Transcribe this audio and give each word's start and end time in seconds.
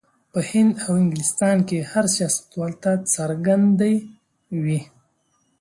په 0.31 0.39
هند 0.49 0.73
او 0.85 0.91
انګلستان 1.01 1.57
کې 1.67 1.87
هر 1.91 2.05
سیاستوال 2.15 2.73
ته 2.83 2.91
څرګندې 3.15 3.93
وې. 4.63 4.81